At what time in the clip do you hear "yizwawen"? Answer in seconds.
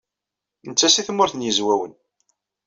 1.45-1.93